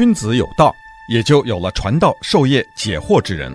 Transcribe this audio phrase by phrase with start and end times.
[0.00, 0.74] 君子有道，
[1.10, 3.54] 也就有了传道授业解惑之人。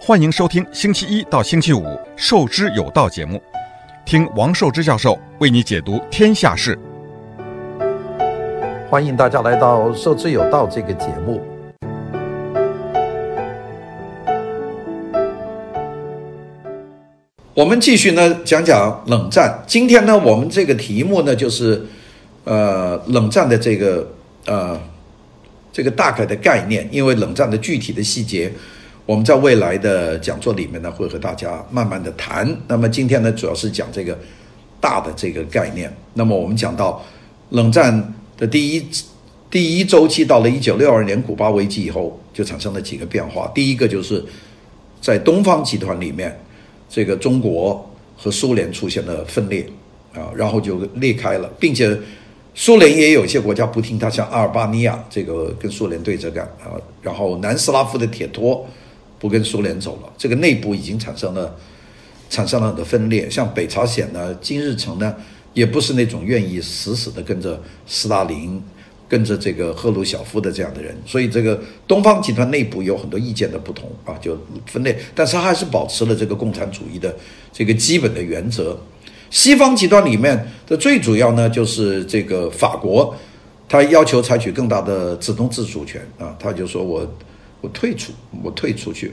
[0.00, 1.82] 欢迎收听星期一到星期五
[2.16, 3.38] 《授之有道》节目，
[4.06, 6.78] 听王寿之教授为你解读天下事。
[8.88, 11.42] 欢迎大家来到《授之有道》这个节目。
[17.52, 19.62] 我们继续呢讲讲冷战。
[19.66, 21.84] 今天呢，我们这个题目呢就是，
[22.44, 24.08] 呃，冷战的这个
[24.46, 24.80] 呃
[25.76, 28.50] 这个大概的概念，因为冷战的具体的细节。
[29.04, 32.56] 我们在未来的讲座里面呢，会和大家慢慢的谈。
[32.66, 34.18] 那么今天呢，主要是讲这个
[34.80, 35.94] 大的这个概念。
[36.14, 37.04] 那么我们讲到
[37.50, 38.86] 冷战的第一
[39.50, 43.46] 第一周期，到了一九六二年古巴危机以后，就产生了几个变化。
[43.54, 44.24] 第一个就是
[45.02, 46.34] 在东方集团里面，
[46.88, 49.66] 这个中国和苏联出现了分裂
[50.14, 51.94] 啊，然后就裂开了，并且
[52.56, 58.66] 苏联也有一些国家不听他，像阿尔巴尼亚这个跟苏联对着干啊，然后南斯拉夫的铁托。
[59.18, 61.56] 不跟苏联走了，这个内部已经产生了
[62.28, 63.30] 产生了很多分裂。
[63.30, 65.16] 像北朝鲜呢，金日成呢，
[65.54, 68.62] 也不是那种愿意死死的跟着斯大林、
[69.08, 70.94] 跟着这个赫鲁晓夫的这样的人。
[71.06, 74.94] 所以这个东方集团内部有很多意见的不同啊，就分裂。
[75.14, 77.16] 但是他还是保持了这个共产主义的
[77.50, 78.78] 这个基本的原则。
[79.30, 83.14] 西方集团里面的最主要呢，就是这个法国，
[83.68, 87.06] 他要求采取更大的自动自主权啊，他就说我。
[87.62, 88.12] 我退出，
[88.44, 89.10] 我退出去，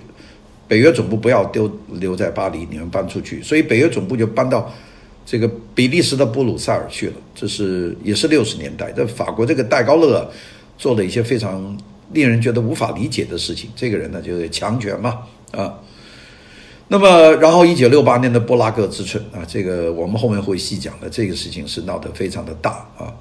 [0.67, 3.42] 北约总部不要丢留在巴黎，你们搬出去。
[3.42, 4.72] 所以北约总部就搬到
[5.25, 7.14] 这个比利时的布鲁塞尔去了。
[7.33, 10.30] 这是也是六十年代，在法国这个戴高乐
[10.77, 11.75] 做了一些非常
[12.11, 13.70] 令人觉得无法理解的事情。
[13.77, 15.20] 这个人呢，就是强权嘛，
[15.52, 15.73] 啊。
[16.94, 21.09] 那么，然后一九六八年的布拉格之春啊，这个我们后面会细讲的。
[21.09, 23.11] 这个事情是闹得非常的大啊。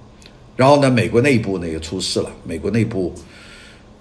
[0.55, 3.15] 然后呢，美国内部呢也出事了，美国内部。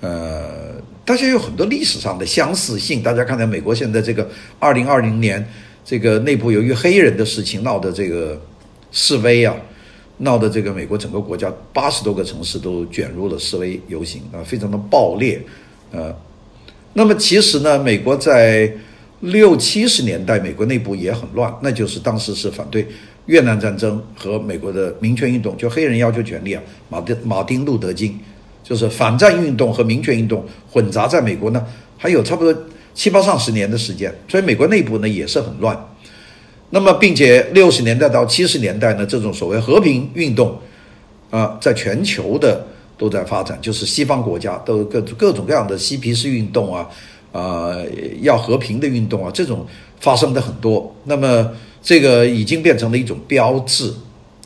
[0.01, 0.73] 呃，
[1.05, 3.01] 大家有很多历史上的相似性。
[3.01, 5.41] 大家看到美国现在这个二零二零年，
[5.85, 8.37] 这个内部由于黑人的事情闹的这个
[8.91, 9.55] 示威啊，
[10.17, 15.41] 闹的这个美国整个国家八十多个城市都卷入了示威游行啊，非常的暴烈。
[15.93, 16.13] 呃，
[16.91, 18.69] 那么其实呢，美国在
[19.21, 22.85] 六七十年代，美国内部也很乱，那就是当时是反对
[23.25, 28.19] 越南战争和美国的民权运动，就黑人要求权利啊，马丁马丁路德金。
[28.63, 31.65] 就是反战运动和民权运动混杂在美国呢，
[31.97, 32.55] 还有差不多
[32.93, 35.77] 七八上十年的时间，所以美国内部呢也是很乱。
[36.69, 40.57] 那么，并且六十年代到七十年代呢，这种所谓和平运动
[41.31, 42.65] 啊，在全球的
[42.97, 46.87] 都在发展，就是西方国家都各各种各样的嬉皮士运动啊，
[47.31, 47.75] 啊，
[48.21, 49.65] 要和平的运动啊，这种
[49.99, 50.95] 发生的很多。
[51.05, 53.93] 那么，这个已经变成了一种标志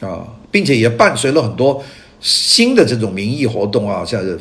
[0.01, 1.83] 啊，并且也伴随了很多。
[2.21, 4.39] 新的这种民意活动啊，像是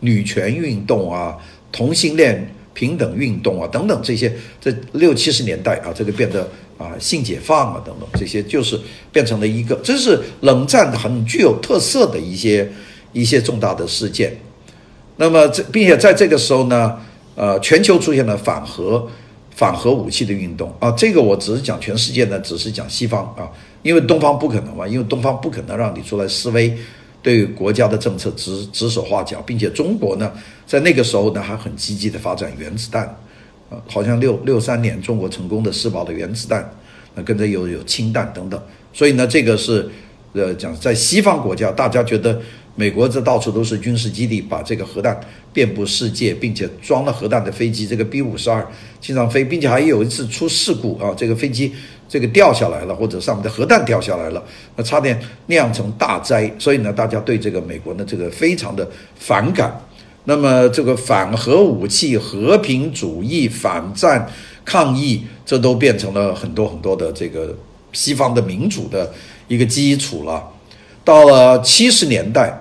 [0.00, 1.36] 女权运动啊、
[1.70, 8.80] 同性恋平等运动啊等等这些，在六七十年代啊，这个变得啊性解放啊等等这些，就是
[9.12, 12.68] 变成了一个，这是冷战很具有特色的一些
[13.12, 14.36] 一些重大的事件。
[15.16, 16.98] 那么这并且在这个时候呢，
[17.40, 19.08] 呃，全球出现了反核
[19.50, 23.48] 反核武器的运动啊，这个我只是讲全世界呢，只是讲西方啊，
[23.82, 26.76] 因为东方不可能嘛，因为东方不可能让你出来示威。
[27.22, 30.30] 对国家的政策指指手画脚，并且中国呢，
[30.66, 33.04] 在那个时候呢，还很积极的发展原子弹，
[33.70, 36.70] 啊，好像六六三年中国成功的试爆了原子弹，
[37.14, 38.62] 那跟着有有氢弹等等，
[38.92, 39.88] 所以呢，这个是，
[40.34, 42.40] 呃，讲在西方国家，大家觉得
[42.74, 45.18] 美国这到处都是军事基地，把这个核弹
[45.52, 48.66] 遍布世界，并且装了核弹的飞机，这个 B 五十二
[49.00, 51.72] 经常飞，并且还有一次出事故啊，这个飞机。
[52.12, 54.44] 这个掉下来了，或者上面的核弹掉下来了，
[54.74, 55.16] 那差点
[55.46, 56.52] 酿成大灾。
[56.58, 59.80] 所以呢，大家对这个美国呢，这个非常的反感。
[60.24, 64.28] 那么，这个反核武器、和平主义、反战
[64.64, 67.56] 抗议，这都变成了很多很多的这个
[67.92, 69.14] 西方的民主的
[69.46, 70.44] 一个基础了。
[71.10, 72.56] 到了七十年代，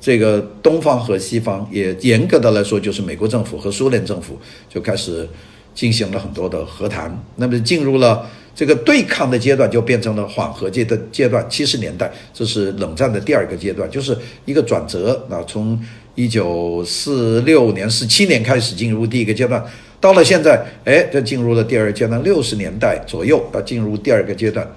[0.00, 4.36] 这个东方和西方也严格的来说，就是美国政府和苏联政府
[4.68, 5.28] 就开始
[5.72, 7.16] 进行了很多的和谈。
[7.36, 8.28] 那么进入了。
[8.54, 14.14] 这个对抗的阶段就变成了缓和阶的阶段，七十年代这是冷战的第二个阶段，就是
[14.44, 15.80] 一个转折啊，从
[16.16, 19.64] 一九四六年、四七年开始进入第一个阶段，
[20.00, 24.68] 到了现在，哎，就进入了第二个阶段，六十年代左右啊，进入第二个阶段。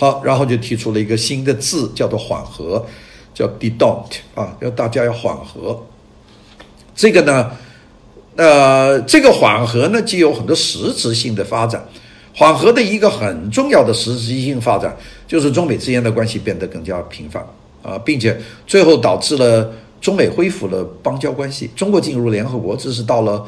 [0.00, 2.86] 好，然后就提出了一个新的字，叫做缓和，
[3.34, 5.84] 叫 detente 啊，要大家要缓和。
[6.94, 7.50] 这个呢，
[8.36, 11.84] 呃，这个缓和呢，既有很多实质性的发展。
[12.32, 14.96] 缓和的一个很重要的实质性发展，
[15.26, 17.44] 就是中美之间的关系变得更加频繁
[17.82, 19.68] 啊，并且最后导致了
[20.00, 23.44] 中美恢复了邦交关系，中国进入联合国，这是到了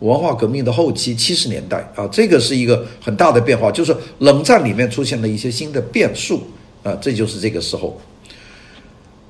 [0.00, 6.42] 文化革命的后期七十年代啊，这个是一个很大的变化，就是冷战里面出现了一些新的变数
[6.82, 8.00] 啊，这就是这个时候。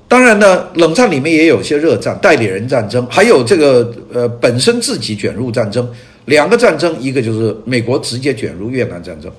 [0.07, 5.89] 当然呢，冷战里面也有些热战、代理人战争，还有这个呃本身自己卷入战争。
[6.25, 9.31] 两个战争，一个就是美国直接卷入越南战争，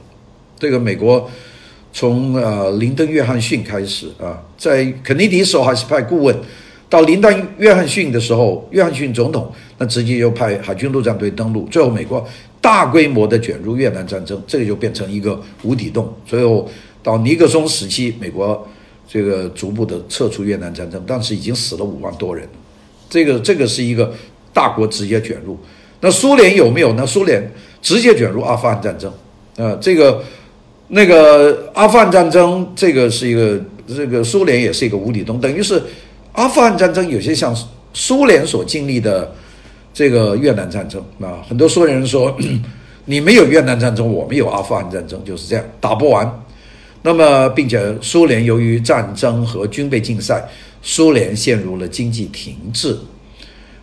[0.58, 1.30] 这个美国
[1.92, 6.34] 从呃林登·约翰逊开始啊，在肯尼迪时候还是派顾问。
[6.88, 9.50] 到林登·约翰逊的时候，约翰逊总统
[9.82, 12.24] 那直接就派海军陆战队登陆，最后美国
[12.60, 16.14] 大规模的卷入越南战争，这个就变成一个无底洞。
[16.24, 16.70] 最后
[17.02, 18.64] 到尼克松时期，美国
[19.08, 22.48] 这个逐步的撤出越南战争，当时已经死了五万多人。
[23.10, 24.14] 这个这个是一个
[24.52, 25.58] 大国直接卷入。
[26.00, 27.04] 那苏联有没有呢？
[27.04, 27.42] 苏联
[27.80, 29.12] 直接卷入阿富汗战争，
[29.56, 30.22] 呃，这个
[30.86, 35.82] 那个阿富汗战争，这个是一个这个苏联也是一个无底洞，等于是。
[36.34, 37.54] 阿富汗战争有些像
[37.92, 39.30] 苏联所经历的
[39.94, 42.34] 这个越南战争啊，很多苏联人说，
[43.04, 46.42] 你没有越南战争，我们有阿富汗战争，就是这样打不完。
[47.02, 50.48] 那么，并且苏联由于战争和军备竞赛，
[50.82, 52.96] 苏联陷入了经济停滞。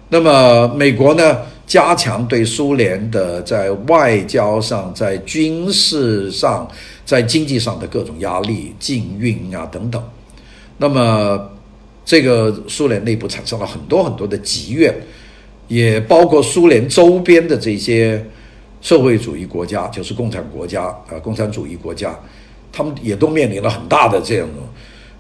[0.10, 6.68] 那么，美国呢，加强对苏联的在外交上、在军事上、
[7.06, 10.04] 在经济上的各种压力、禁运啊等等。
[10.78, 11.50] 那么。
[12.06, 14.92] 这个苏联内部产生了很多很多的积怨，
[15.70, 18.22] 也包括苏联周边的这些
[18.82, 22.14] 社会主义国家，就是共产国家啊，共产主义国家，
[22.74, 24.56] 他们也都面临了很大的这样的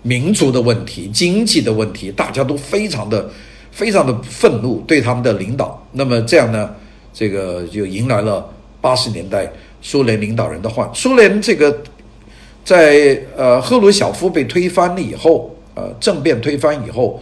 [0.01, 3.31] 民族的问题、经济的问题，大家都非常的
[3.71, 5.81] 非常的愤怒对他们的领导。
[5.93, 6.69] 那么这样呢，
[7.13, 8.45] 这个就迎来了
[8.81, 9.49] 八十年代
[9.81, 10.89] 苏联领导人的换。
[10.93, 11.81] 苏联这个
[12.65, 15.55] 在呃赫鲁晓夫被推翻了以后。
[15.75, 17.21] 呃，政变推翻以后，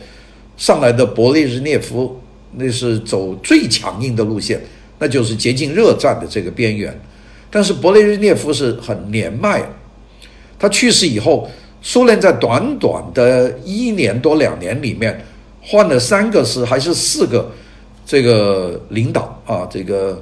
[0.55, 2.19] 上来的勃列日涅夫，
[2.57, 4.59] 那是走最强硬的路线，
[4.99, 6.99] 那就是接近热战的这个边缘。
[7.49, 9.63] 但是勃列日涅夫是很年迈，
[10.59, 11.49] 他去世以后，
[11.81, 15.23] 苏联在短短的一年多两年里面，
[15.61, 17.51] 换了三个是还是四个
[18.05, 20.21] 这个领导啊，这个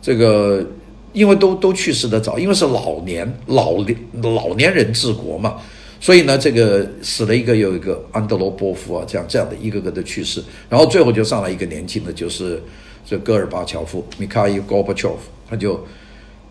[0.00, 0.64] 这个，
[1.12, 5.56] 因为都都去世的早，因为是老年老年老年人治国嘛。
[6.02, 12.60] 所以呢，这个死了一个又一个安德罗波夫啊，这样这样的一个个的去世，然后最后就上来一个年轻的，就是
[13.06, 15.18] 这戈尔巴乔夫，米卡伊·戈巴乔夫，
[15.48, 15.78] 他就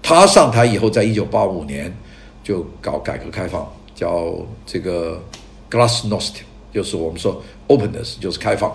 [0.02, 1.94] 他上台以后，在一九八五年
[2.42, 4.34] 就搞改革开放，叫
[4.66, 5.22] 这个
[5.70, 6.36] Glasnost，
[6.74, 8.74] 就是我们说 openness，就是开放，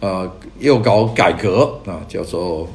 [0.00, 2.68] 呃，又搞改革啊，叫做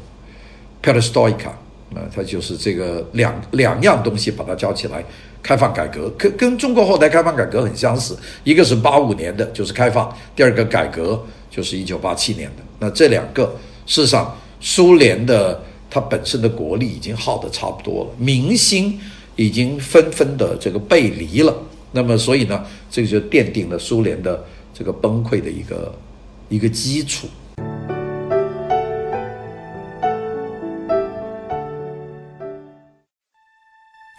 [0.82, 1.50] Perestroika，
[1.94, 5.06] 啊，他就是这个两两样东西把它加起来。
[5.44, 12.64] 开放改革跟跟中国后台开放改革很相似，一个是八五年的，就是开放；第二个改革就是一九八七年的。
[12.80, 13.56] 那这两个，
[13.86, 15.60] 事实上，苏联的
[15.90, 19.00] 它本身的国力已经耗得差不多了，民心
[19.36, 21.54] 已经纷纷的这个背离了。
[21.92, 25.94] 那么，所以呢，这个就奠定了苏联的这个崩溃的一个
[26.50, 27.28] 一个基础。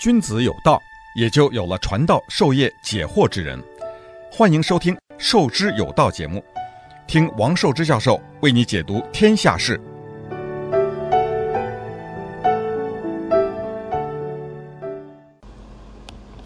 [0.00, 0.78] 君子有道。
[1.14, 3.62] 也就有了传道授业解惑之人。
[4.31, 6.43] 欢迎收听《授之有道》节目，
[7.06, 9.79] 听王寿之教授为你解读天下事。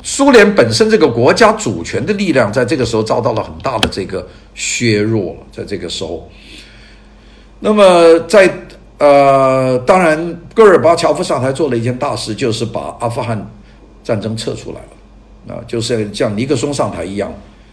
[0.03, 5.37] 苏联本身这个国家主权的力量，在这个时候遭到了很大的这个削弱。
[5.53, 6.29] 在这个时候，
[7.61, 8.53] 那么在
[8.99, 13.49] 呃，当然，戈尔巴乔夫上台做了一件大事，就是把阿富汗。
[14.07, 17.29] 战争撤出来了，啊，就是像尼克松上台一样，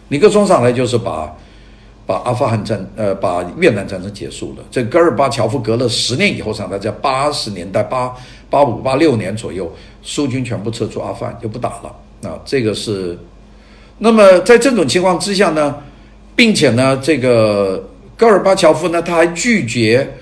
[0.08, 1.32] 尼克松上台就是把
[2.04, 4.64] 把阿富汗战呃把越南战争结束了。
[4.68, 8.12] 这戈尔巴乔夫隔了十年以后上台，在八十年代八
[8.50, 9.72] 八五八六年左右，
[10.02, 11.94] 苏军全部撤出阿富汗就不打了。
[12.28, 13.16] 啊，这个是。
[13.98, 15.76] 那么在这种情况之下呢，
[16.34, 20.12] 并且呢，这个戈尔巴乔夫呢，他还拒绝。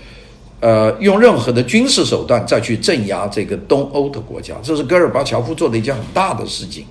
[0.62, 6.84] 呃，用任何的军事手段再去镇压这个东欧的国家，这是戈尔巴乔夫做的一件很大的事情。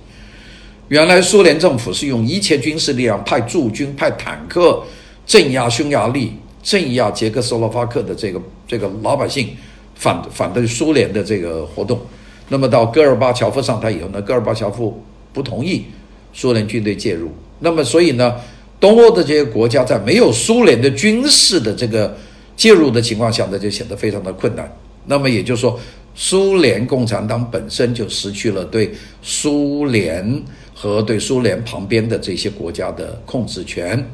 [0.88, 4.82] 原来苏联政府是用一切军事力量，派驻军、派坦克
[5.24, 8.38] 镇压匈牙利、镇压捷克斯洛伐克的这个
[8.68, 9.48] 这个老百姓
[9.94, 11.98] 反反对苏联的这个活动。
[12.50, 15.02] 那么到戈尔巴乔夫上台以后呢，戈尔巴乔夫
[15.32, 15.86] 不同意
[16.34, 17.30] 苏联军队介入。
[17.60, 18.34] 那么所以呢，
[18.78, 22.14] 东欧的这些国家在没有苏联的军事的这个。
[22.62, 24.72] 介入的情况下，那就显得非常的困难。
[25.04, 25.76] 那么也就是说，
[26.14, 30.40] 苏联共产党本身就失去了对苏联
[30.72, 34.08] 和对苏联旁边的这些国家的控制权。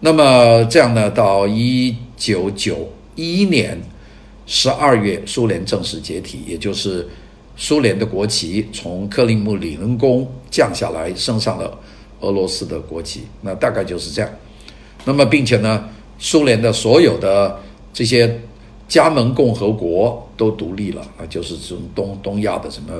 [0.00, 3.80] 那么这样呢，到一九九一年
[4.44, 7.08] 十二月，苏联正式解体，也就是
[7.56, 11.78] 苏联的国旗从克里姆林宫降下来，升上了
[12.22, 13.20] 俄罗斯的国旗。
[13.40, 14.28] 那大概就是这样。
[15.04, 15.88] 那么，并且呢，
[16.22, 17.58] 苏联的所有的
[17.92, 18.40] 这些
[18.86, 22.92] 加盟共和国都独立了啊，就是这种东东亚的什么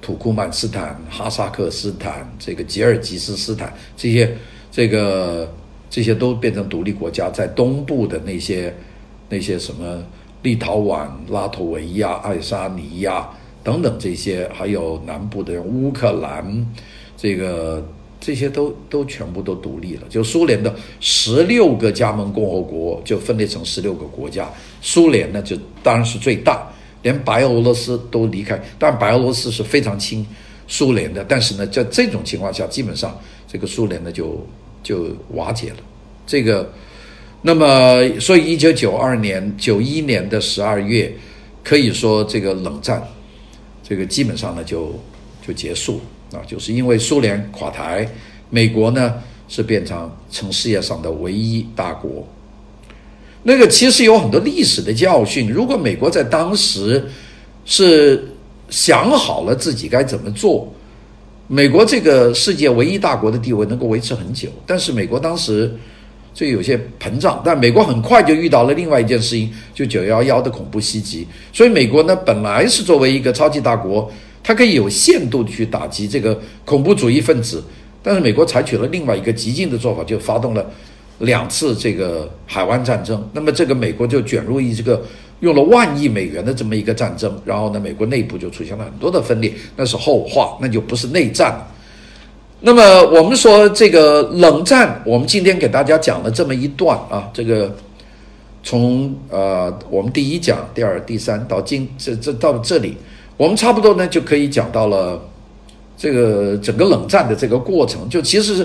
[0.00, 4.34] 土库曼斯坦、哈萨克斯坦、这个吉尔吉斯斯坦这些，
[4.70, 5.52] 这个。
[5.94, 8.74] 这些都变成独立国家，在东部的那些
[9.28, 10.02] 那些什么
[10.40, 13.28] 立陶宛、拉脱维亚、爱沙尼亚
[13.62, 16.66] 等等这些，还有南部的乌克兰，
[17.14, 17.86] 这个
[18.22, 20.02] 这些都都全部都独立了。
[20.08, 24.48] 就苏联的十六个加盟共和国就分裂成十六个国家，
[24.80, 26.66] 苏联呢就当然是最大，
[27.02, 30.26] 连白俄罗斯都离开，但白俄罗斯是非常亲
[30.66, 34.40] 苏联的，但是呢，在这种情况下，基本上这个苏联呢就。
[34.84, 35.76] 就瓦解了，
[36.26, 36.68] 这个，
[37.40, 41.08] 那么所以一九九二年、九一年的十二月，
[41.62, 43.00] 可以说这个冷战，
[43.84, 44.92] 这个基本上呢就
[45.46, 46.00] 就结束
[46.36, 48.08] 啊，就是因为苏联垮台，
[48.50, 49.14] 美国呢
[49.48, 52.26] 是变成成世界上的唯一大国。
[53.42, 57.04] 那个其实有很多历史的教训，如果美国在当时
[57.64, 58.24] 是
[58.70, 60.72] 想好了自己该怎么做。
[61.48, 65.70] 美国这个世界唯一大国的地位能够维持很久，但是美国当时
[66.32, 71.26] 就有些膨胀，但美国很快就遇到了另外一件事情，就九幺幺的恐怖袭击。
[71.52, 74.10] 所以美国呢，本来是作为一个超级大国，
[74.42, 77.62] 它可以有限度的去打击这个恐怖主义分子，
[78.02, 80.64] 但是美国采取了另外一个激进的做法，就发动了
[81.18, 83.26] 两次这个海湾战争。
[83.32, 85.02] 那么这个美国就卷入一这个。
[85.42, 91.66] 用了万亿美元的这么一个战争，然后呢，美国内部就出现了很多的分裂，那是后话，那就不是内战了。
[92.60, 97.74] 那么我们说这个冷战，我们今天给大家讲了这么一段啊，这个
[98.62, 102.96] 从呃我们第一讲、第二、第三到今这这到这里，
[103.42, 105.20] 我们差不多呢就可以讲到了
[105.98, 108.64] 这个整个冷战的这个过程，就其实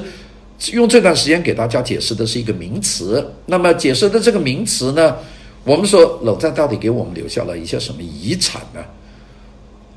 [0.60, 3.28] 是用这段时间给大家解释的是一个名词。
[3.48, 5.16] 那么解释的这个名词呢？
[5.64, 8.80] 我们说冷战到底给我们留下了一些什么遗产呢？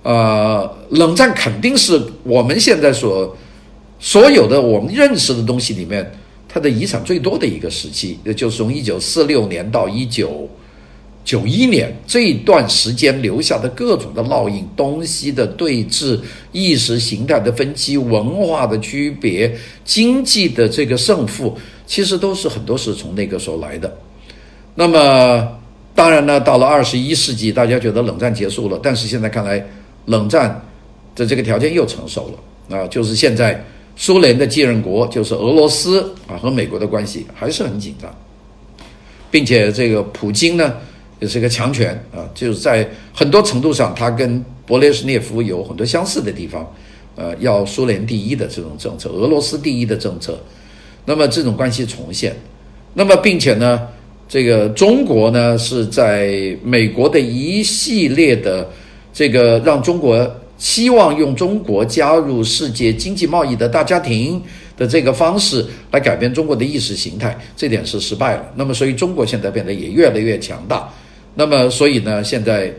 [0.03, 3.37] 呃，冷战肯定是我们现在所
[3.99, 6.11] 所有的我们认识的东西里面，
[6.49, 10.49] 它的遗产最多的一个时期，也就是从一九四六年到一九
[11.31, 16.19] 九一年这一段时间留下的各种的烙印，东西的对峙、
[16.51, 21.57] 意识形态的分歧、文化的区别、经济的这个胜负，
[21.87, 23.97] 其实都是很多是从那个时候来的。
[24.75, 25.57] 那么。
[25.93, 29.63] 当然呢，到了二十一世纪，大家觉得冷战结束了，但是现在看来，
[30.07, 30.49] 冷战
[31.15, 33.63] 的这个条件又成熟了啊，就是现在
[33.97, 38.11] 苏联的继任国就是俄罗斯啊，和美国的关系还是很紧张，
[39.31, 40.75] 并且这个普京呢
[41.21, 46.69] 也是一个强权啊，就是在很多程度上，他跟勃列日涅夫有很多相似的地方，
[47.15, 50.39] 呃，要苏联第一的这种政策，俄罗斯第一的政策，
[51.05, 52.35] 那么这种关系重现，
[52.95, 53.87] 那么并且呢。
[54.33, 58.71] 这个中国呢，是在美国的一系列的
[59.13, 60.25] 这个让中国
[60.57, 64.41] 希望用中国加入世界经济贸易的大家庭
[64.77, 68.45] 的这个方式来改变中国的意识形态，这点是失败了。
[68.55, 70.89] 那么，所以中国现在变得也越来越强大。
[71.35, 72.73] 那么，所以呢，现在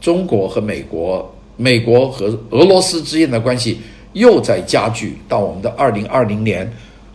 [0.00, 3.80] 中国和美国、美国和俄罗斯之间的关系
[4.12, 5.18] 又在加剧。
[5.28, 6.70] 到我们的二零二零年，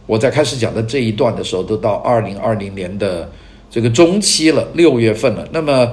[0.06, 3.30] 我在开始讲的这一段的时候，都到二零二零年的。
[3.74, 5.92] 这个中期了，六月份了，那么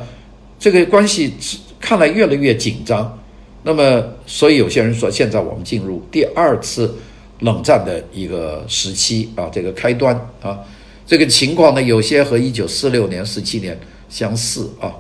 [0.59, 1.33] 这个关系
[1.81, 3.19] 看来越来越紧张，
[3.63, 6.95] 那么所以有些人说，现在我们进入第二次
[7.39, 10.59] 冷战的一个时期啊，这个开端啊，
[11.07, 13.75] 这个情况呢，有些和一九四六年、四七年
[14.11, 14.93] 相似啊，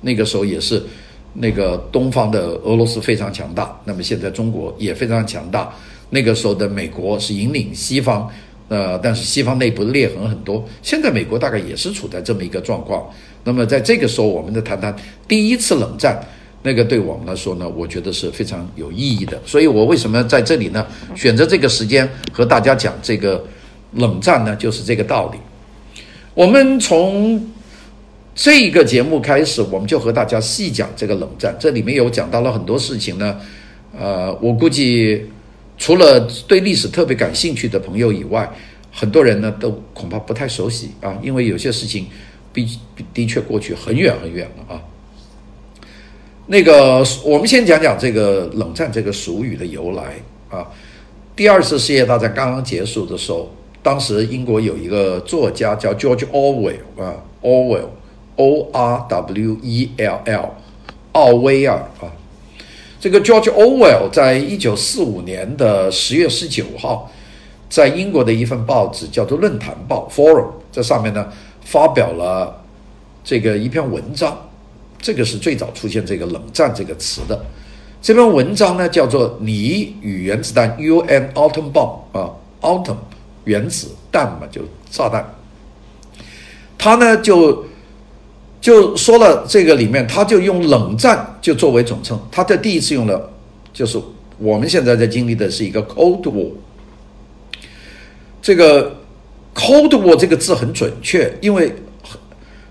[0.00, 0.80] 那个时候也是
[1.34, 5.74] 那个东方的俄罗斯非常强大，那么现在中国也非常强大，
[6.10, 8.30] 那个时候的美国是引领西方。
[8.68, 13.04] 呃，但是西方内部裂痕很多，现在美国大概也是处在这么一个状况。
[13.44, 14.96] 那么在这个时候，我们再谈谈
[15.28, 16.18] 第一次冷战，
[16.62, 19.38] 那个对我们来说呢，我觉得是非常有意义的。
[19.44, 23.44] 所以我为什么在这里呢，选择这个时间和大家讲这个
[23.92, 24.56] 冷战呢？
[24.56, 25.38] 就是这个道理。
[26.32, 27.46] 我们从
[28.34, 33.40] 这个节目开始，我们就和大家细讲这个冷战，这里面有讲到了很多事情呢。
[33.98, 35.26] 呃，我估计。
[35.78, 38.48] 除了对历史特别感兴趣的朋友以外，
[38.92, 42.06] 很多人呢都恐怕不太熟悉啊，因为有些事情
[42.52, 42.78] 比
[43.12, 44.80] 的确过去很远很远了啊。
[46.46, 50.14] 那个，我们先讲讲这个冷战这个俗语的由来
[50.50, 50.64] 啊。
[51.34, 53.50] 第二次世界大战刚刚结束的时候，
[53.82, 57.88] 当时英国有一个作家叫 George Orwell 啊，Orwell
[58.36, 60.54] O R W E L L，
[61.12, 62.10] 奥威尔啊。
[62.98, 67.10] 这个 George Orwell 在一九四五年的十月十九号，
[67.68, 71.26] 在英国的一份报纸叫做《论坛报》（Forum） 这上面呢
[71.62, 72.62] 发表了
[73.24, 74.38] 这个一篇文章，
[75.00, 77.44] 这个是最早出现这个“冷战”这个词的。
[78.00, 82.96] 这篇文章呢叫做《你与原子弹》（You and Atom Bomb） 啊，Atom
[83.44, 85.34] 原子弹嘛，就炸弹。
[86.78, 87.66] 他呢就。
[88.62, 93.30] 就说了这个里面，他就用冷战就作为总称，他的第一次用的，
[93.72, 94.00] 就是
[94.38, 96.52] 我们现在在经历的是一个 Cold War。
[98.40, 98.96] 这个
[99.52, 101.74] Cold War 这个字很准确，因为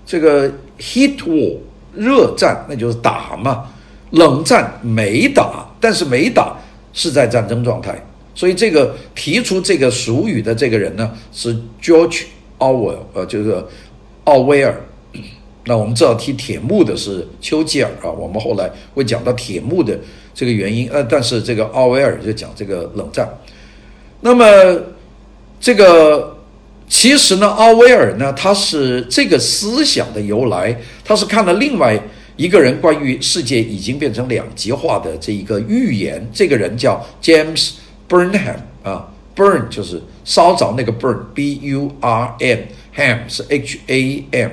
[0.06, 1.58] 这个 Heat War
[1.94, 3.66] 热战那就是打嘛，
[4.12, 6.56] 冷战没打，但是没打
[6.94, 8.02] 是在战争状态，
[8.34, 12.22] 所以这个提出这个俗语的这个人呢是 George
[12.58, 13.62] Orwell，呃，就是
[14.24, 14.74] 奥威尔。
[15.64, 19.96] 那我们知道踢铁幕的是丘吉尔啊，我们后来会讲到铁幕的
[20.34, 23.28] 这个原因，呃，但是这个奥威尔就讲这个冷战。
[24.20, 24.44] 那么
[25.60, 26.36] 这个
[26.88, 31.96] 其实呢，奥威尔呢，他是这个思想的由来，他是看了另外
[32.36, 37.74] 一个人关于世界已经变成两极化的这一个预言，这个人叫 James
[38.08, 44.50] Burnham 啊，Burn 就是烧着那个 Burn，B U R N，Ham 是 H A M。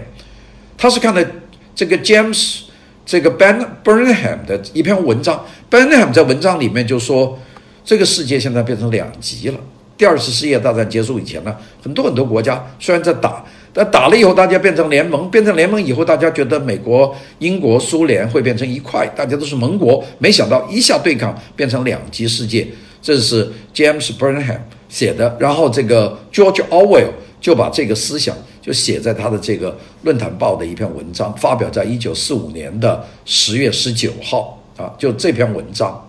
[0.82, 1.30] 他是看的
[1.76, 2.62] 这个 James
[3.06, 7.38] 这个 Ben Burnham 的一篇文章，Burnham 在文章里面就说，
[7.84, 9.60] 这个世界现在变成两极了。
[9.98, 13.44] 第二次世界大战结束以前呢，很多很多国家虽然在打，
[13.74, 22.66] 但打了以后大家变成联盟，变成联盟以后大家觉得美国、英国、苏联会变成一块，大家都是盟国，没想到一下对抗变成两极世界。
[23.02, 27.10] 这是 James Burnham 写的，然后这个 George Orwell
[27.42, 28.34] 就把这个思想。
[28.62, 36.06] 就写在他的这个论坛报的一篇文章，发表在一九四五年的十月十九号啊，就这篇文章。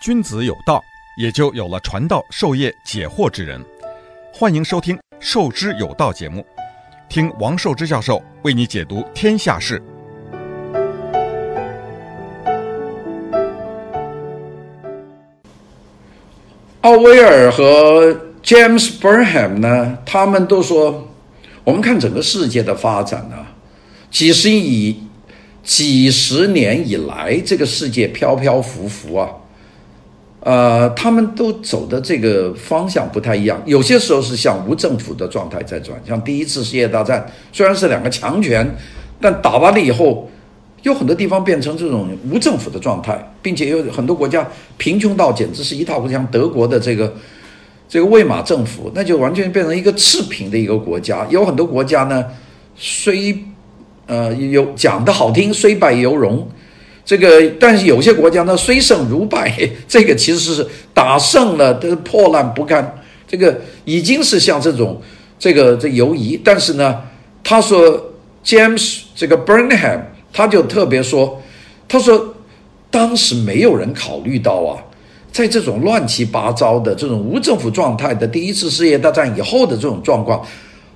[0.00, 0.80] 君子有道，
[1.20, 3.62] 也就有了传道授业解惑之人。
[4.32, 6.46] 欢迎收听《授之有道》节目，
[7.08, 9.82] 听王寿之教授为你解读天下事。
[16.88, 21.06] 奥威尔和 James Burnham 呢，他们都说，
[21.62, 23.36] 我们看整个世界的发展呢，
[24.10, 25.02] 几十亿、
[25.62, 29.28] 几十年以来，这个世界飘飘浮浮啊，
[30.40, 33.60] 呃，他们都走的这个方向不太一样。
[33.66, 38.66] 有些时候是向无政府的状态在转，像第一次世界大战，虽然是两个强权，
[39.20, 40.30] 但打完了以后。
[40.82, 47.12] 有很多地方变成这种无政府的状态，并且有很多国家贫穷到简直是一塌糊涂，像德国的这个
[47.88, 51.26] 这个魏玛政府，那就完全变成一个赤贫的一个国家。
[51.30, 52.24] 有很多国家呢，
[52.76, 53.36] 虽
[54.06, 56.48] 呃有讲得好听，虽败犹荣，
[57.04, 59.52] 这个但是有些国家呢，虽胜如败，
[59.88, 65.02] 这个其实是打胜了，都破烂不堪，这个已经是像这种
[65.40, 66.40] 这个这犹疑。
[66.44, 67.02] 但是呢，
[67.42, 68.12] 他说
[68.44, 70.00] James 这个 Burnham。
[70.38, 71.36] 他就特别说
[71.88, 72.32] ：“他说，
[72.92, 74.78] 当时没有人考虑到啊，
[75.32, 80.46] 在这种乱七八糟的这种无政府状态的第一次世界大战以后的这种状况，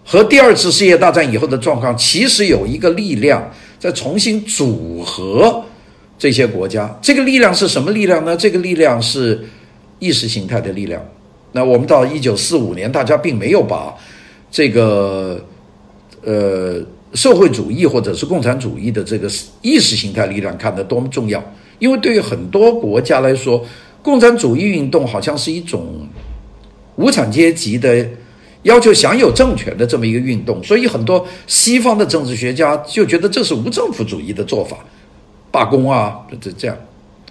[0.05, 3.43] 和第二次世界大战以后的状况，其实有一个力量
[3.81, 5.61] 在重新组合
[6.17, 6.97] 这些国家。
[7.03, 8.37] 这个力量是什么力量呢？
[8.37, 9.45] 这个力量是
[9.99, 11.05] 意识形态的力量。
[11.51, 13.93] 那我们到一九四五年，大家并没有把
[14.53, 15.45] 这个，
[16.25, 16.81] 呃。”
[17.15, 21.43] 社会主义或者是共产主义的这个意识形态力量看得多么重要，
[21.79, 23.65] 因为对于很多国家来说，
[24.03, 26.09] 共产主义运动好像是一种
[26.97, 28.09] 无产阶级的
[28.63, 34.79] 要求享有政权的这么一个运动，所以很多西方的政治学家就觉得这是无政府主义的做法，
[35.51, 36.77] 罢工啊，这这样。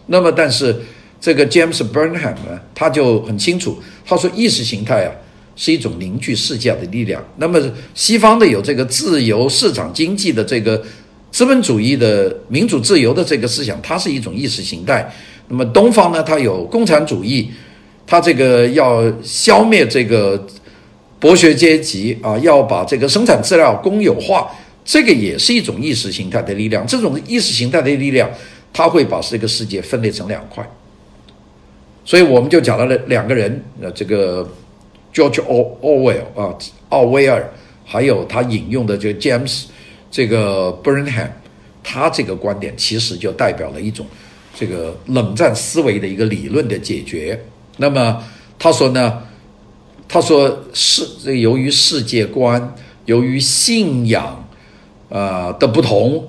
[0.06, 0.76] 那么，但是
[1.20, 5.12] 这个 James Burnham 呢，他就很清楚，他说意识形态啊。
[5.56, 7.24] 是一种凝聚世界的力量。
[7.38, 7.60] 那么，
[7.94, 10.82] 西方的有这个自由市场经济的这个
[11.30, 15.14] 资本主义的民主自由的这个思想，它是一种意识形态。
[15.50, 17.52] 那么，东方呢，它有共产主义，
[18.08, 20.42] 它这个要消灭这个
[21.20, 24.50] 剥削阶级啊，要把这个生产资料公有化，
[24.86, 26.88] 这个也是一种意识形态的力量。
[26.88, 28.30] 这种意识形态的力量，
[28.74, 30.66] 它会把这个世界分裂成两块。
[32.04, 34.50] 所以，我们就讲到了两个人，呃，这个。
[35.14, 35.42] George
[35.82, 36.58] Orwell 啊，
[36.90, 37.50] 奥威尔，
[37.86, 39.66] 还有他引用的这个 James
[40.10, 41.30] 这个 Burnham，
[41.84, 44.06] 他这个观点其实就代表了一种
[44.56, 47.40] 这个冷战思维的一个理论的解决。
[47.78, 48.24] 那么
[48.58, 49.22] 他说呢，
[50.08, 54.48] 他说是这由于世界观、由于信仰
[55.10, 56.26] 啊、的不同，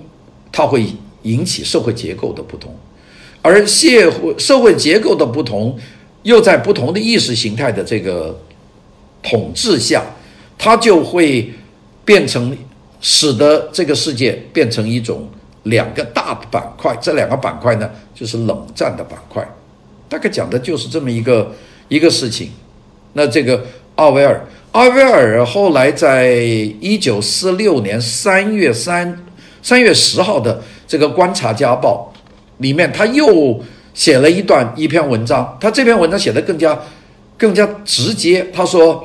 [0.50, 0.84] 它会
[1.22, 2.74] 引起社会结构的不同，
[3.42, 5.78] 而社会社会结构的不同，
[6.24, 8.36] 又在不同的意识形态的这个
[9.22, 10.02] 统治下，
[10.58, 11.52] 它就会
[12.04, 12.56] 变成
[13.00, 15.28] 使得这个世界变成一种
[15.64, 19.46] 两个大的板块，这两个板块呢，就是冷战的板块，
[20.08, 21.52] 大概讲的就是这么一个
[21.88, 22.50] 一个事情。
[23.12, 23.64] 那这个
[23.96, 26.30] 奥威尔，奥威尔后来在
[26.80, 29.24] 一九四六年三月三
[29.62, 32.12] 三月十号的这个《观察家报》
[32.62, 33.60] 里面，他又
[33.92, 35.56] 写了一段一篇文章。
[35.60, 36.78] 他这篇文章写得更加
[37.36, 38.50] 更加直接。
[38.52, 39.04] 他说，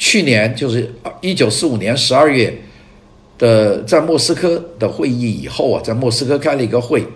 [0.00, 2.52] 去年就是一九四五年十二月
[3.38, 7.06] 的，在莫斯科的会议以后啊，在莫斯科开了一个会。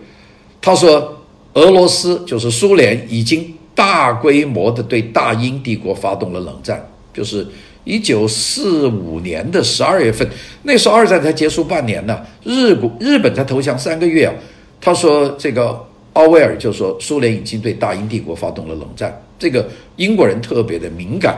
[0.62, 1.20] 他说，
[1.54, 3.52] 俄罗斯就是苏联已经。
[3.76, 6.80] 大规模的对大英帝国发动了冷战，
[7.12, 7.44] 就是
[7.82, 10.24] 一九四五年的十二月份，
[10.62, 14.32] 那时候二战才结束半年呢，日国日本才投降三个月啊。
[14.80, 21.36] 他说这个奥威尔就说苏联已经对大英帝国发动了冷战，这个英国人特别的敏感。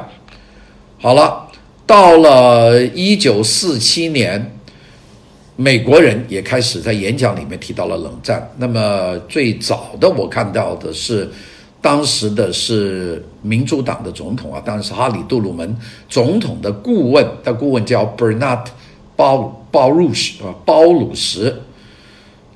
[0.98, 1.46] 好了，
[1.87, 4.59] 到了一九四七年，
[5.56, 8.50] 美国人也开始在演讲里面提到了冷战。
[8.59, 11.30] 那么最早的我看到的是。
[11.82, 15.76] 当时的是民主党的总统啊，当然是哈里·杜鲁门
[16.09, 18.64] 总统的顾问，他顾问叫 Bernard
[19.14, 21.61] 鲍鲍鲁什啊，鲍鲁什。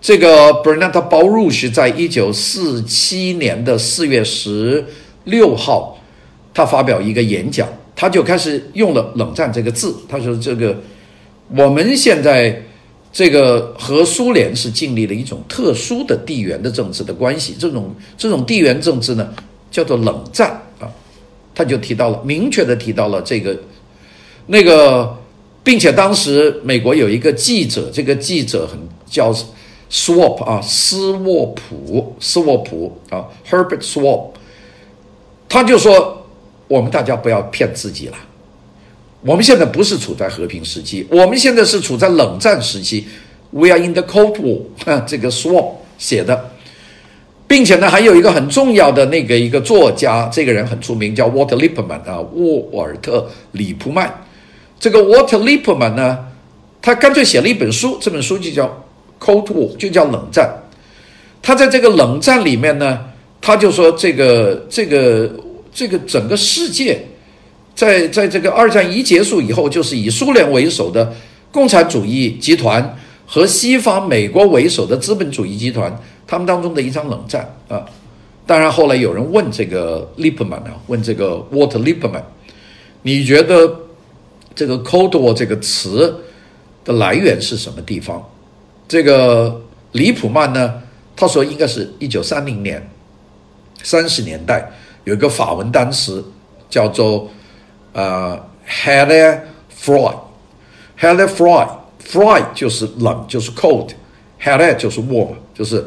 [0.00, 4.85] 这个 Bernard 鲍鲁什在一九四七年的四月十
[5.24, 5.98] 六号，
[6.53, 7.68] 他发表一个演讲，
[8.01, 9.95] 他就开始用了“冷战”这个字。
[10.09, 10.75] 他说：“这个
[11.55, 12.59] 我们现在。”
[13.13, 19.29] 这个和苏联是经历了一种特殊的地缘的政治的关系，这种这种地缘政治呢，
[19.69, 20.87] 叫做冷战啊，
[21.53, 23.59] 他就提到了，明确的提到了这个
[24.47, 25.13] 那个，
[25.65, 29.35] 并且当时美国有一个记者，这个记者很叫
[29.91, 34.29] Swap 啊，斯沃普，斯沃普啊，Herbert Swap，
[35.49, 36.19] 他就说，
[36.70, 38.16] 我们大家不要骗自己了。
[39.22, 43.04] 我们现在不是处在和平时期，我们现在是处在冷战时期。
[43.50, 46.52] We are in the Cold War，这个 Swap 写的，
[47.48, 53.18] 并且呢，还有一个很重要的那个一个作家，这个人很出名，叫 Walter Lippmann 啊，沃尔特·
[53.50, 54.24] 里普曼。
[54.78, 56.18] 这个 Walter Lippmann 呢，
[56.80, 58.85] 他干脆写了一本书，这本书就叫
[59.18, 60.48] Cold War，就叫冷战。
[61.42, 63.00] 他在这个冷战里面呢，
[63.40, 65.28] 他就说这个这个
[65.72, 67.00] 这个整个世界。
[67.74, 71.14] 在在这个二战一结束以后，就是以苏联为首的
[71.50, 75.90] 共产主义集团和西方美国为首的资本主义集团，
[76.26, 77.87] 他们当中的一场冷战啊。
[78.46, 82.24] 当然后来有人问这个 Lippmann 啊，问这个 Walter Lippmann，
[83.02, 83.74] 你觉得
[84.54, 86.22] 这个 Cold War 这个词
[86.85, 88.28] 的来源是什么地方？
[88.88, 90.83] 这个李普曼呢，
[91.16, 92.90] 他说应该是一九三零年
[93.83, 94.70] 三十年代
[95.05, 96.25] 有一个法文单词
[96.69, 97.29] 叫做。
[97.93, 99.41] 呃 Helle
[99.83, 105.85] Froid，Helle Froid，Froid 就是冷，就是 cold，Helle 就是 warm，就是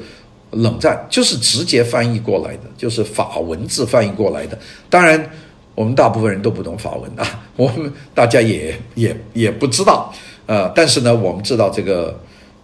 [0.51, 4.59] 冷战，就是直接翻译过来的，就是法文字翻译过来的。
[4.89, 5.31] 当然，
[5.75, 10.13] 我们大部分人都不懂法文啊， 我们大家也也也不知道。
[10.45, 12.19] 呃，但是呢，我们知道这个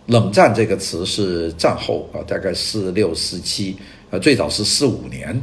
[0.08, 3.78] 冷战这个词是战后啊，大概四六四七，
[4.10, 5.42] 呃，最早是四五年，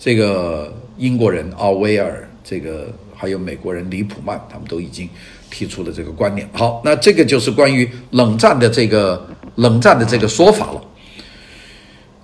[0.00, 2.88] 这个英国人奥威尔这个。
[3.20, 5.06] 还有美国人李普曼，他们都已经
[5.50, 6.48] 提出了这个观念。
[6.54, 9.22] 好，那这个就是关于冷战的这个
[9.56, 10.82] 冷战的这个说法了。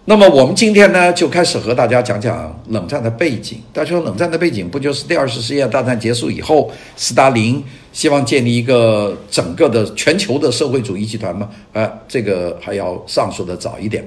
[0.06, 3.60] 那么我们今天呢，就开始和大家讲讲冷战的背景。
[3.74, 7.62] 大家说，冷战的背景不就是第二次世界大战结束以后，斯大林
[7.92, 11.50] 希望建立一个整个的全球的社会主义集团吗？
[11.74, 14.02] 啊，这个还要上说的早一点。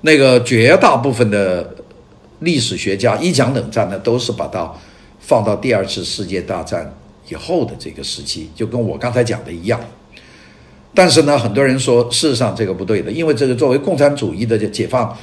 [0.00, 1.73] 那个绝大部分的
[2.40, 4.72] 历史学家一讲冷战呢，都是把它。
[5.26, 6.94] 放到第二次世界大战
[7.30, 9.80] 以后的这个时期，就跟我刚才讲的一样。
[10.92, 15.16] 但是呢，很多人说，事实上这个不对的，因为这个作为共产主义的解放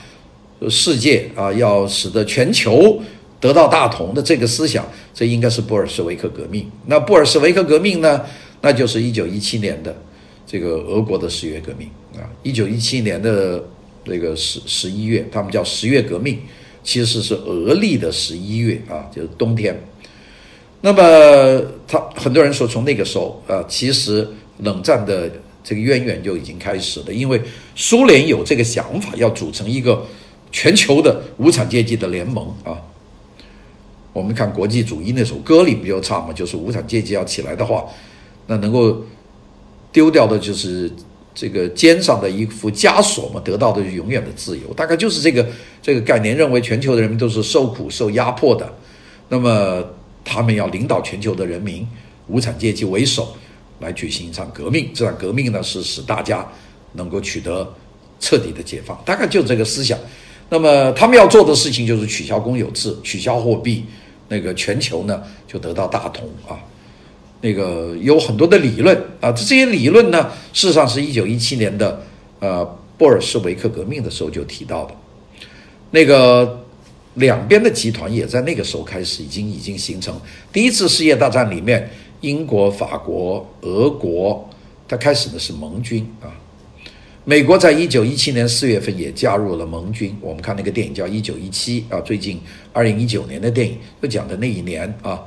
[0.68, 3.00] 世界啊，要使得全球
[3.40, 6.68] 得到大同的这个思想，这应该是布尔什维克革命。
[6.88, 8.26] 那布尔什维克革命呢，
[8.62, 9.96] 那就是一九一七年的
[10.48, 13.64] 这个俄国的十月革命啊，一九一七年的
[14.06, 16.40] 那个十十一月，他们叫十月革命，
[16.84, 19.80] 其实是俄历的十一月啊，就是冬天。
[20.82, 24.28] 那么，他很多人说，从那个时候，啊，其实
[24.60, 25.32] 冷战的
[25.64, 27.14] 这个渊源就已经开始了。
[27.14, 27.40] 因为
[27.76, 30.04] 苏联有这个想法，要组成一个
[30.52, 32.82] 全球的无产阶级的联盟啊。
[34.12, 37.86] 我们看国际主义那首歌里不就唱嘛，就是无产阶级要起来的话，
[38.48, 39.06] 那能够
[39.92, 40.92] 丢掉的就是
[41.42, 44.72] 这个肩上的一副枷锁嘛，得到的永远的自由。
[44.76, 45.44] 大概就是这个
[45.82, 48.72] 这个概念，认为全球的人民都是受苦受压迫的，
[49.28, 49.84] 那么
[50.24, 51.88] 他们要领导全球的人民，
[52.28, 53.36] 无产阶级为首
[53.80, 54.92] 来举行一场革命。
[54.94, 56.48] 这场革命呢，是使大家
[56.94, 57.68] 能够取得
[58.20, 58.96] 彻底的解放。
[59.04, 59.98] 大概就这个思想。
[60.48, 63.84] 那么他们要做的事情就是取消公有制，取消货币。
[64.28, 66.56] 那个全球呢就得到大同啊，
[67.42, 72.02] 那个有很多的理论啊，这些理论呢，事实上是一九一七年的
[72.40, 72.64] 呃
[72.98, 74.94] 布尔什维克革命的时候就提到的，
[75.90, 76.64] 那个
[77.16, 80.16] 两边的集团也在那个时候开始已经已经形成。
[80.54, 81.90] 第一次世界大战里面，
[82.22, 84.48] 英国、法国、俄国，
[84.88, 86.30] 它开始的是盟军啊。
[87.24, 90.16] 美国在一九一七年四月份也加入了盟军。
[90.22, 92.40] 我们看那个电影叫《一九一七》啊，最近
[92.72, 95.20] 二零一九年的电影，就讲的那一年啊。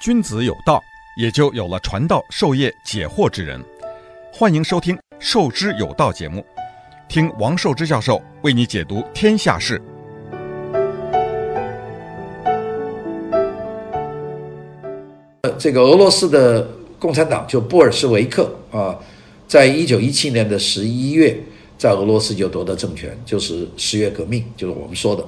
[0.00, 0.80] 君子有道，
[1.16, 3.60] 也就有了传道授业解惑之人。
[4.32, 6.46] 欢迎收听《授之有道》节目，
[7.08, 9.82] 听王寿之教授为你解读天下事。
[15.42, 18.96] 呃这个俄罗斯的共产党就布尔什维克啊，
[19.48, 21.36] 在一九一七年的十一月，
[21.76, 25.26] 在俄罗斯就夺得政权，就是十月革命，就是我们说的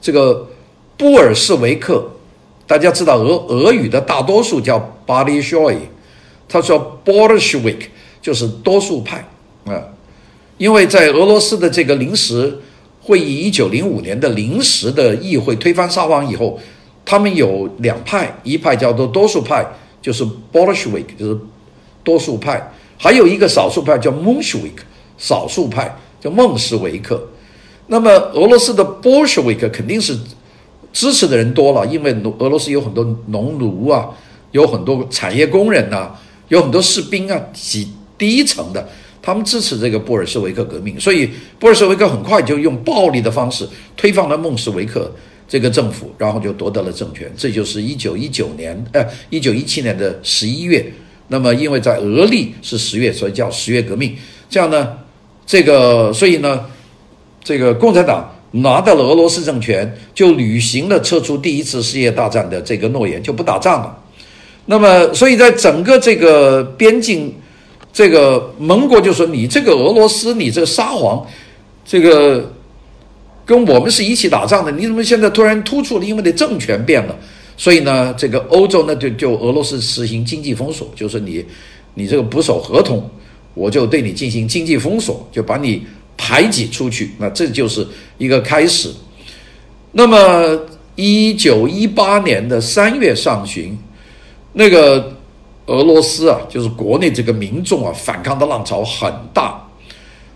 [0.00, 0.48] 这个
[0.96, 2.10] 布尔什维克。
[2.66, 5.78] 大家知道俄俄语的大多数叫巴列什维，
[6.48, 7.86] 他说 Bolshevik
[8.20, 9.26] 就是多数派
[9.66, 9.82] 啊，
[10.58, 12.58] 因为在俄罗斯的这个临时
[13.00, 16.58] 会议，一九零五年的临时的议会推翻沙皇以后。
[17.08, 19.64] 他们有两派，一派叫做多数派，
[20.02, 21.38] 就是 Bolshevik，就是
[22.02, 22.58] 多数派；
[22.98, 24.72] 还有一个少数派叫 Menshevik，
[25.16, 27.24] 少数派叫孟什维克。
[27.86, 30.18] 那么俄罗斯的 Bolshevik 肯定是
[30.96, 34.08] 支持的人多了，因为俄罗斯有很多农奴啊，
[34.52, 36.10] 有很多产业工人呐、
[36.48, 38.88] 有很多士兵啊，几低层的，
[39.20, 41.28] 他们支持这个布尔什维克革命，所以
[41.58, 45.12] 布尔什维克很快就用暴力的方式推翻了孟什维克。
[45.46, 50.84] 这个政府，然后就夺得了政权，这就是一九一九年，呃，一九一七年的十一月。
[51.28, 54.16] 那么，因为在俄历是十月，所以叫十月革命。
[54.48, 54.96] 这样呢，
[55.46, 56.64] 这个，所以呢，
[57.44, 63.98] 这个共产党拿到了俄罗斯政权，就履行了撤出第一次世界大战的这个诺言，就不打仗了。
[64.66, 67.34] 那么，所以在整个这个边境，
[67.92, 71.26] 这个盟国就说：“你这个俄罗斯，你这个沙皇，
[71.84, 72.50] 这个。”
[73.46, 76.04] 跟我们是一起打仗的，你怎么现在突然突出了？
[76.04, 77.16] 因为你政权变了，
[77.56, 81.44] 所以呢，这个欧洲呢就就俄罗斯实行经济封锁，就是你
[81.94, 83.08] 你这个不守合同，
[83.54, 85.86] 我就对你进行经济封锁，就把你
[86.26, 87.12] 排挤出去。
[87.18, 87.86] 那这就是
[88.18, 88.92] 一个开始。
[89.92, 90.60] 那么，
[90.96, 93.78] 一九一八年的三月上旬，
[94.54, 95.16] 那个
[95.66, 99.62] 俄罗斯啊，就是国内这个民众啊，反抗的浪潮很大。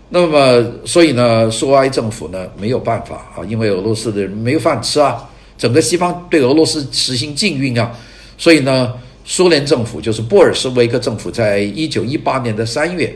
[0.09, 7.91] 那么，所以呢，苏维埃政府呢没有办法啊，因为俄罗斯的人没有饭吃啊，整个西方对俄罗斯实行禁运啊，
[8.37, 8.93] 所以呢，
[9.25, 13.13] 苏联政府就是布尔什维克政府，在一九一八年的三月，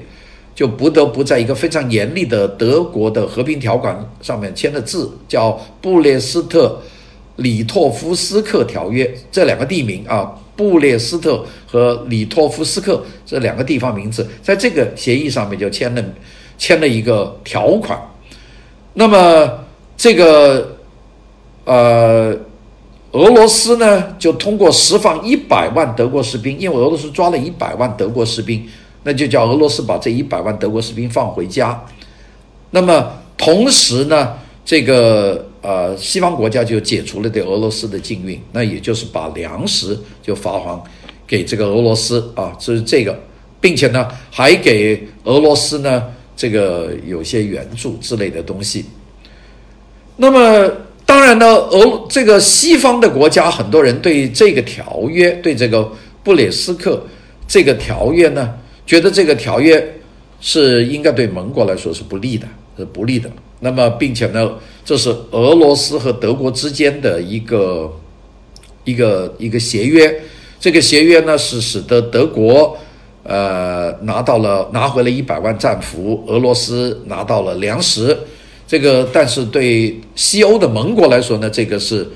[0.56, 6.82] 就不得不在一个非常严厉的德国的和平条款上面签了字，叫《布列斯特
[7.36, 16.04] 里托夫斯克条约》，这两个地名啊，布列斯特和里托夫斯克这两个地方名字，在这个协议上面就签了。
[16.58, 18.00] 签了一个条款，
[18.94, 19.66] 那么
[19.98, 20.78] 这个
[21.66, 22.34] 呃，
[23.12, 28.66] 俄罗斯呢就通过释放一百万德国士兵，因为俄罗斯抓了一百万德国士兵，
[29.06, 31.82] 那就叫俄罗斯把这一百万德国士兵放回家。
[32.72, 34.34] 那么同时呢，
[34.66, 40.84] 这个呃西方国家就解除了对俄罗斯的禁运，那也就是把粮食就发还
[41.26, 43.18] 给这个俄罗斯啊，这是这个，
[43.62, 46.04] 并且呢还给俄罗斯呢。
[46.38, 48.84] 这个有些援助之类的东西，
[50.18, 50.70] 那么
[51.06, 55.90] 当然呢，俄这个西方的国家很多人对这个条约，对这个
[56.26, 57.02] 布列斯克
[57.48, 58.54] 这个条约呢，
[58.86, 59.86] 觉得这个条约
[60.40, 63.30] 是应该对盟国来说是不利的，是不利的。
[63.60, 67.92] 那么并且呢，这是俄罗斯和德国之间的一个
[68.84, 70.22] 一个一个协约，
[70.60, 72.78] 这个协约呢是使得德国。
[73.28, 76.24] 呃，拿到了，拿回了一百万战俘。
[76.28, 78.16] 俄罗斯拿到了粮食，
[78.68, 82.08] 这个但是对西欧的盟国来说呢，这个是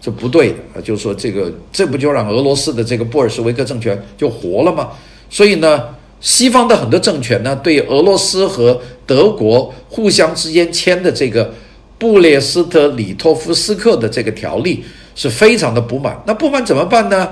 [0.00, 4.90] 这不对的，就是说这个这不就让俄罗斯的这个布尔什维克政权就活了吗？
[5.28, 5.84] 所以呢，
[6.20, 11.52] 西方的很多政权呢，对俄罗斯和德国互相之间签的这个
[11.98, 16.22] 布列斯特里托夫斯克的这个条例是非常的不满。
[16.26, 17.28] 那不满怎么办呢？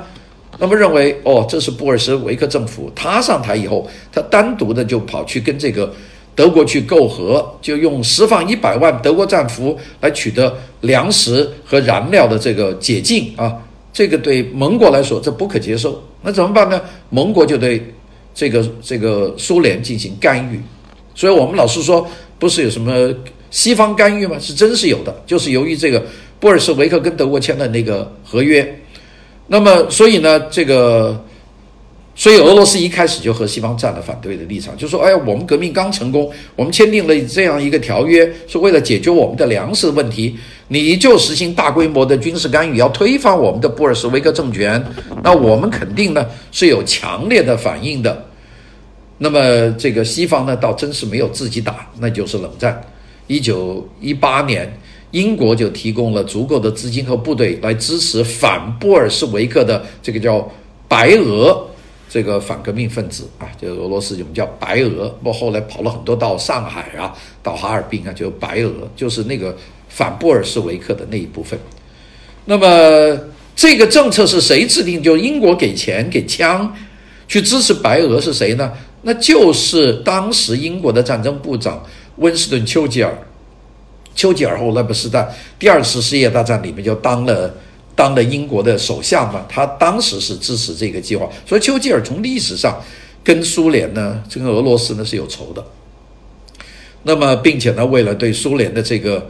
[0.59, 5.93] 那么认为哦，这是布尔什维克政府，他上台以后，他单独的就跑去跟这个
[6.35, 13.55] 德国去媾和，就用释放一百万德国战俘来取得粮食和燃料的这个解禁啊，
[13.93, 16.03] 这个对盟国来说这不可接受。
[16.23, 16.81] 那怎么办呢？
[17.11, 17.81] 盟国就对
[18.39, 20.61] 这个这个苏联进行干预。
[21.13, 22.07] 所以我们老是说，
[22.39, 23.13] 不是有什么
[23.51, 24.37] 西方干预吗？
[24.39, 26.01] 是真是有的，就是由于这个
[26.39, 28.81] 布尔什维克跟德国签的那个合约。
[29.49, 31.21] 那么，所以呢，这个，
[32.15, 44.81] 所以俄罗斯一开始就和西方站了反对的立场，就说：“哎呀，我们革命刚成功，我们签订了这样一个条约，是为了解决我们的粮食问题，你就实行大规模的军事干预，要推翻我们的布尔什维克政权，
[45.25, 48.28] 那我们肯定呢是有强烈的反应的。
[49.19, 52.81] 那么，这个西方呢，倒真是没有自己打，那就是冷战。
[53.27, 54.73] 一九一八年。”
[55.13, 60.47] 英国就提供了足够的资金和部队来支持反布尔什维克的这个叫
[60.87, 61.67] 白俄
[62.11, 69.57] 这个反革命分子啊，就俄罗斯我们叫白俄，不后来跑了很多到上海啊，到哈尔滨啊，就白俄，就是那个
[69.89, 71.59] 反布尔什维克的那一部分。
[72.45, 73.19] 那么
[73.57, 75.03] 这个政策是谁制定？
[75.03, 76.71] 就英国给钱给枪
[77.27, 78.71] 去支持白俄是谁呢？
[79.03, 81.85] 那就是当时英国的战争部长
[82.17, 83.13] 温斯顿·丘吉尔。
[84.15, 87.55] 丘吉尔后来不是在第二次世界大战里面就当了
[87.95, 89.47] 当了英国的首相嘛？
[89.49, 92.81] 他当时是支持这个计划，所以丘吉尔从历史上
[93.23, 95.65] 跟苏联呢，跟俄罗斯呢是有仇的。
[97.05, 99.25] 那么，并且呢，为了对苏联的这个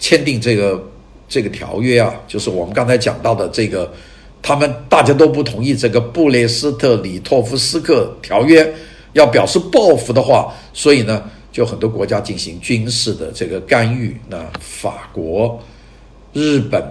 [0.00, 0.82] 签订这个
[1.28, 3.92] 这个条约啊，就是我们刚才讲到的这个，
[4.42, 8.74] 他们大家都不同意这个布列斯特里托夫斯克条约，
[9.12, 11.22] 要表示报复的话，所以呢。
[11.52, 15.60] 就很多国家进行军事的这个干预，那法国、
[16.32, 16.82] 日本、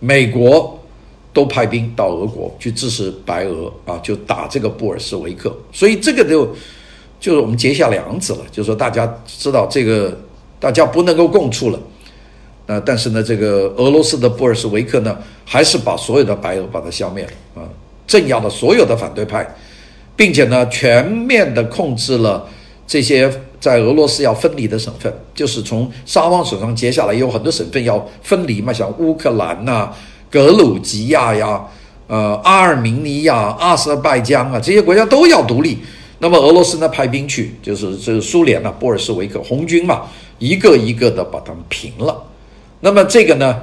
[0.00, 0.82] 美国
[1.30, 6.46] 都派兵到俄国去支持白俄啊，就打这个布尔什维克，所以这个就
[7.20, 10.18] 就是我们结下梁子了，就是说大家知道这个
[10.58, 11.78] 大家不能够共处了，
[12.66, 17.68] 啊，但是呢，这个俄罗斯的布尔什维克呢，还是把所有的白俄把它消灭了啊，
[18.06, 19.46] 镇压了所有的反对派，
[20.18, 22.46] 并且呢，全面的控制了
[22.86, 23.32] 这些。
[23.60, 29.92] 在俄罗斯要分离的省份，就是从沙皇手上接下来有很多省份要分离嘛，像乌克兰呐、
[30.30, 31.60] 格鲁吉亚呀、
[32.06, 35.76] 呃阿尔明尼亚、阿塞拜疆啊这些国家都要独立。
[36.20, 40.02] 那么俄罗斯呢，派兵去，就是这个苏联呐、布尔什维克红军嘛，
[40.38, 42.22] 一个一个的把他们平了。
[42.78, 43.56] 那么这个呢，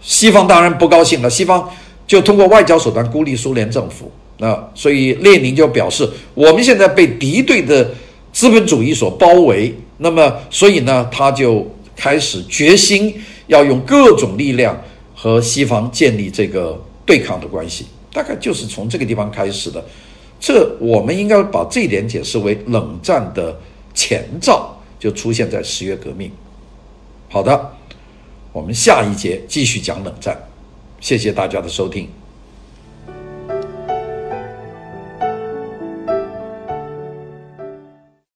[0.00, 1.68] 西方当然不高兴了，西方
[2.06, 4.12] 就通过外交手段孤立苏联政府。
[4.38, 7.88] 那所以列宁就表示，我们现在被敌对的。
[8.30, 13.12] 资本主义所包围，那么所以呢，他就开始决心
[13.48, 14.80] 要用各种力量
[15.14, 19.84] 和西方建立这个对抗的关系，大概就是从这个地方开始的。
[20.38, 23.58] 这我们应该把这一点解释为冷战的
[23.92, 26.30] 前兆，就出现在十月革命。
[27.30, 27.72] 好的，
[28.52, 30.38] 我们下一节继续讲冷战。
[31.00, 32.08] 谢谢大家的收听。